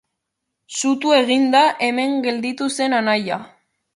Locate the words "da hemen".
1.57-2.17